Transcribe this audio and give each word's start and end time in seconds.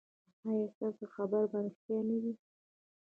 ایا 0.45 0.63
ستاسو 0.73 1.05
خبر 1.15 1.43
به 1.51 1.57
ریښتیا 1.65 1.99
نه 2.07 2.15
وي؟ 2.21 2.33